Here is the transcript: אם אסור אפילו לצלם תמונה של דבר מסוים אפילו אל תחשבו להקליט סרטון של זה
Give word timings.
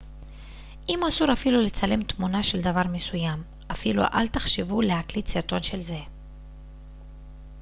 אם 0.89 0.99
אסור 1.07 1.33
אפילו 1.33 1.61
לצלם 1.61 2.03
תמונה 2.03 2.43
של 2.43 2.61
דבר 2.61 2.81
מסוים 2.91 3.43
אפילו 3.71 4.03
אל 4.13 4.27
תחשבו 4.27 4.81
להקליט 4.81 5.27
סרטון 5.27 5.63
של 5.63 5.79
זה 5.79 5.99